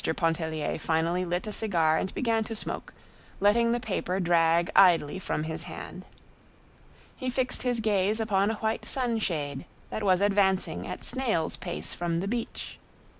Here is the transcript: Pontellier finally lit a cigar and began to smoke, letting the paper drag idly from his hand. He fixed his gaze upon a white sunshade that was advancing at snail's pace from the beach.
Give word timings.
Pontellier 0.17 0.79
finally 0.79 1.23
lit 1.25 1.45
a 1.45 1.53
cigar 1.53 1.95
and 1.99 2.11
began 2.15 2.43
to 2.45 2.55
smoke, 2.55 2.91
letting 3.39 3.71
the 3.71 3.79
paper 3.79 4.19
drag 4.19 4.71
idly 4.75 5.19
from 5.19 5.43
his 5.43 5.65
hand. 5.65 6.05
He 7.15 7.29
fixed 7.29 7.61
his 7.61 7.79
gaze 7.79 8.19
upon 8.19 8.49
a 8.49 8.55
white 8.55 8.85
sunshade 8.85 9.63
that 9.91 10.01
was 10.01 10.19
advancing 10.19 10.87
at 10.87 11.03
snail's 11.03 11.55
pace 11.55 11.93
from 11.93 12.19
the 12.19 12.27
beach. 12.27 12.79